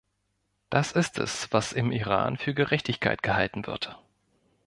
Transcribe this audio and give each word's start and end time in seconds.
Das 0.71 0.93
ist 0.93 1.19
es, 1.19 1.53
was 1.53 1.73
im 1.73 1.91
Iran 1.91 2.35
für 2.35 2.55
Gerechtigkeit 2.55 3.21
gehalten 3.21 3.67
wird. 3.67 4.01